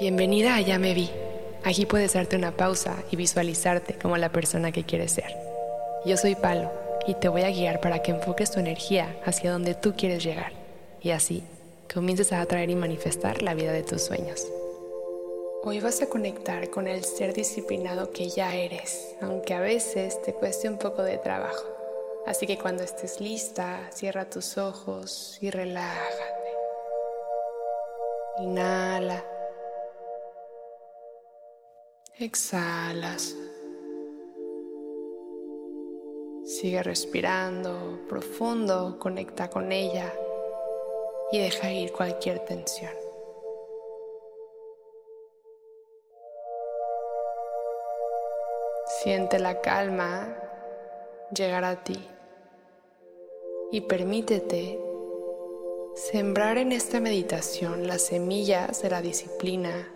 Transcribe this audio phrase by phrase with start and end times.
[0.00, 1.10] Bienvenida a Ya Me Vi.
[1.62, 5.36] Aquí puedes darte una pausa y visualizarte como la persona que quieres ser.
[6.06, 6.72] Yo soy Palo
[7.06, 10.52] y te voy a guiar para que enfoques tu energía hacia donde tú quieres llegar
[11.02, 11.42] y así
[11.92, 14.46] comiences a atraer y manifestar la vida de tus sueños.
[15.64, 20.32] Hoy vas a conectar con el ser disciplinado que ya eres, aunque a veces te
[20.32, 21.66] cueste un poco de trabajo.
[22.26, 26.24] Así que cuando estés lista, cierra tus ojos y relájate.
[28.38, 29.39] Inhala.
[32.20, 33.34] Exhalas.
[36.44, 40.12] Sigue respirando profundo, conecta con ella
[41.32, 42.92] y deja ir cualquier tensión.
[49.02, 50.36] Siente la calma
[51.34, 52.06] llegar a ti
[53.72, 54.78] y permítete
[55.94, 59.88] sembrar en esta meditación las semillas de la disciplina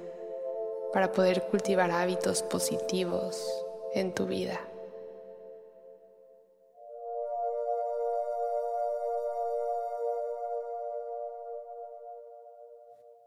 [0.94, 3.45] para poder cultivar hábitos positivos
[3.95, 4.60] en tu vida.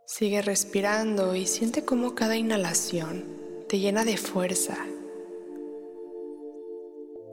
[0.05, 3.25] Sigue respirando y siente cómo cada inhalación
[3.67, 4.77] te llena de fuerza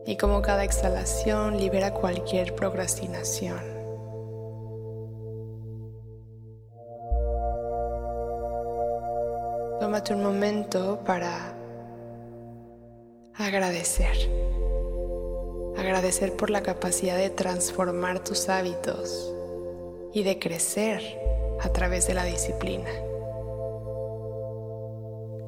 [0.04, 3.73] y cómo cada exhalación libera cualquier procrastinación.
[10.12, 11.54] Un momento para
[13.34, 14.14] agradecer.
[15.78, 19.32] Agradecer por la capacidad de transformar tus hábitos
[20.12, 21.00] y de crecer
[21.60, 22.90] a través de la disciplina.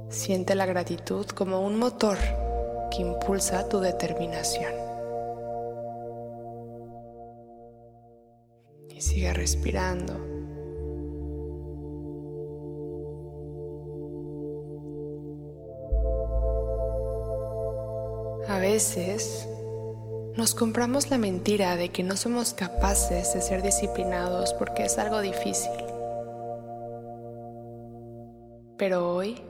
[0.09, 2.17] Siente la gratitud como un motor
[2.91, 4.73] que impulsa tu determinación.
[8.89, 10.36] Y sigue respirando.
[18.49, 19.49] A veces
[20.37, 25.21] nos compramos la mentira de que no somos capaces de ser disciplinados porque es algo
[25.21, 25.73] difícil.
[28.77, 29.43] Pero hoy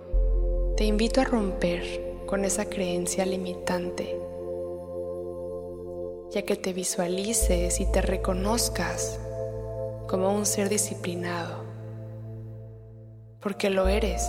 [0.79, 1.83] te invito a romper
[2.27, 4.19] con esa creencia limitante,
[6.31, 9.19] ya que te visualices y te reconozcas
[10.09, 11.65] como un ser disciplinado,
[13.41, 14.27] porque lo eres.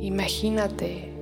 [0.00, 1.12] Imagínate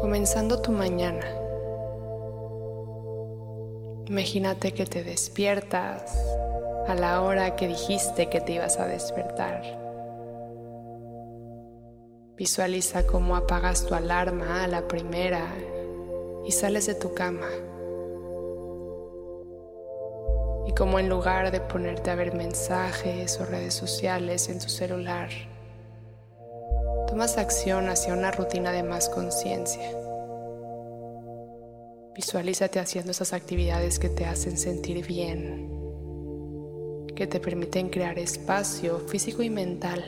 [0.00, 1.26] comenzando tu mañana.
[4.06, 6.18] Imagínate que te despiertas
[6.88, 9.62] a la hora que dijiste que te ibas a despertar.
[12.36, 15.46] Visualiza cómo apagas tu alarma a la primera
[16.44, 17.48] y sales de tu cama
[20.68, 25.30] y como en lugar de ponerte a ver mensajes o redes sociales en tu celular,
[27.06, 29.90] tomas acción hacia una rutina de más conciencia.
[32.14, 35.70] Visualízate haciendo esas actividades que te hacen sentir bien,
[37.16, 40.04] que te permiten crear espacio físico y mental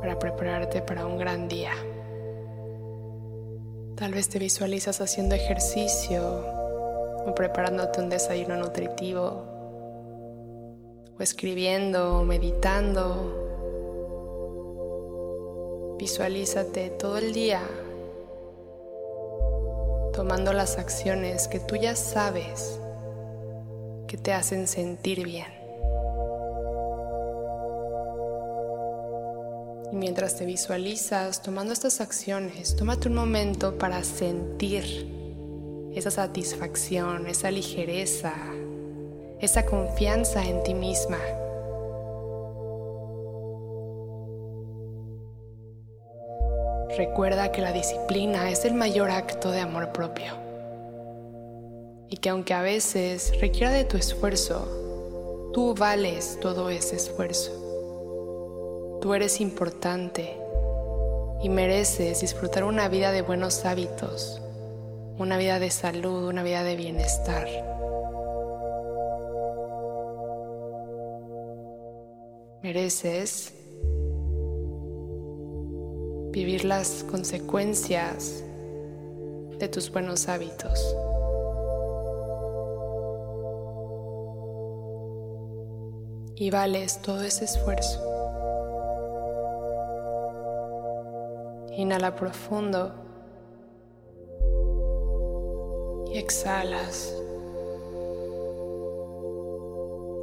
[0.00, 1.72] para prepararte para un gran día.
[3.94, 6.65] Tal vez te visualizas haciendo ejercicio
[7.26, 9.44] o preparándote un desayuno nutritivo,
[11.18, 13.42] o escribiendo o meditando.
[15.98, 17.62] Visualízate todo el día
[20.12, 22.78] tomando las acciones que tú ya sabes
[24.06, 25.46] que te hacen sentir bien.
[29.92, 35.15] Y mientras te visualizas tomando estas acciones, tómate un momento para sentir
[35.96, 38.34] esa satisfacción, esa ligereza,
[39.40, 41.18] esa confianza en ti misma.
[46.98, 50.34] Recuerda que la disciplina es el mayor acto de amor propio
[52.10, 58.98] y que aunque a veces requiera de tu esfuerzo, tú vales todo ese esfuerzo.
[59.00, 60.36] Tú eres importante
[61.42, 64.42] y mereces disfrutar una vida de buenos hábitos
[65.18, 67.48] una vida de salud, una vida de bienestar.
[72.62, 73.54] Mereces
[76.32, 78.44] vivir las consecuencias
[79.58, 80.94] de tus buenos hábitos.
[86.34, 88.02] Y vales todo ese esfuerzo.
[91.72, 93.05] Inhala profundo.
[96.18, 97.14] Exhalas.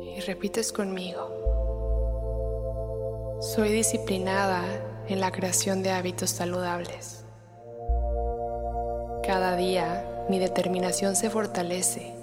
[0.02, 1.30] Y repites conmigo.
[3.42, 4.64] Soy disciplinada
[5.08, 7.26] en la creación de hábitos saludables.
[9.22, 12.16] Cada día mi determinación se fortalece.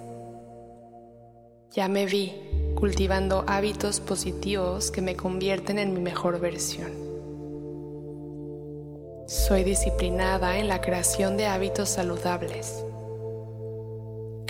[1.71, 6.91] Ya me vi cultivando hábitos positivos que me convierten en mi mejor versión.
[9.27, 12.83] Soy disciplinada en la creación de hábitos saludables.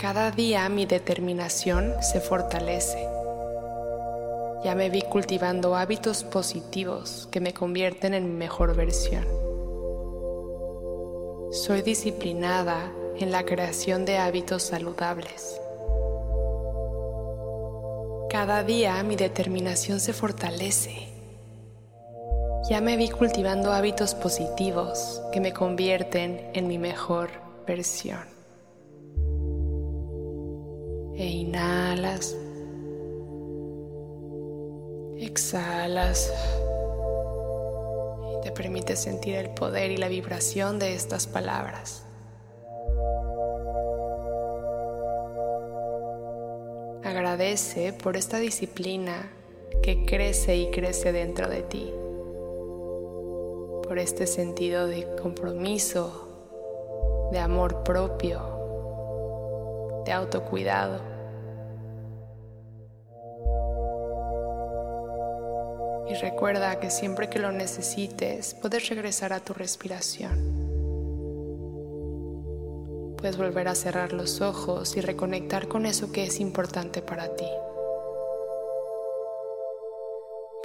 [0.01, 3.07] Cada día mi determinación se fortalece.
[4.63, 9.23] Ya me vi cultivando hábitos positivos que me convierten en mi mejor versión.
[11.51, 15.61] Soy disciplinada en la creación de hábitos saludables.
[18.31, 21.09] Cada día mi determinación se fortalece.
[22.71, 27.29] Ya me vi cultivando hábitos positivos que me convierten en mi mejor
[27.67, 28.40] versión.
[31.21, 32.35] E inhalas
[35.19, 36.33] Exhalas
[38.31, 42.03] y te permites sentir el poder y la vibración de estas palabras.
[47.03, 49.31] Agradece por esta disciplina
[49.83, 51.93] que crece y crece dentro de ti,
[53.83, 56.29] por este sentido de compromiso,
[57.31, 58.41] de amor propio,
[60.03, 61.10] de autocuidado.
[66.11, 70.35] Y recuerda que siempre que lo necesites, puedes regresar a tu respiración.
[73.17, 77.47] Puedes volver a cerrar los ojos y reconectar con eso que es importante para ti.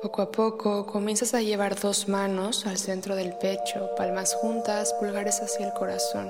[0.02, 5.40] Poco a poco comienzas a llevar dos manos al centro del pecho, palmas juntas, pulgares
[5.42, 6.28] hacia el corazón.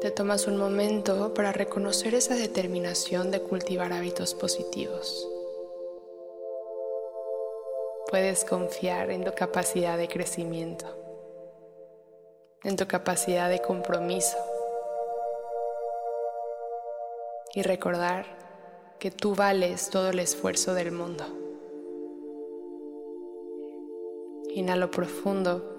[0.00, 5.28] Te tomas un momento para reconocer esa determinación de cultivar hábitos positivos.
[8.08, 10.86] Puedes confiar en tu capacidad de crecimiento,
[12.62, 14.38] en tu capacidad de compromiso
[17.54, 18.24] y recordar
[19.00, 21.24] que tú vales todo el esfuerzo del mundo.
[24.50, 25.74] Inhalo profundo,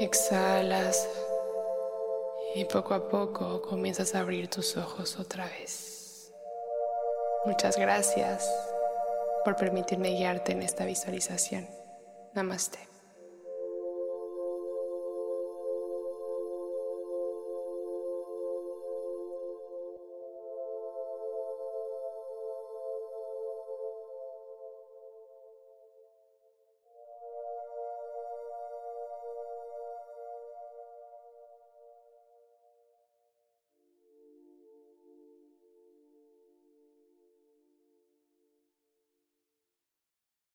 [0.00, 1.08] exhalas
[2.54, 6.32] y poco a poco comienzas a abrir tus ojos otra vez.
[7.44, 8.48] Muchas gracias
[9.44, 11.68] por permitirme guiarte en esta visualización.
[12.34, 12.91] Namaste.